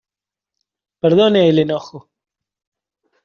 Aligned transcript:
perdone 0.99 1.47
el 1.47 1.59
enojo. 1.59 2.09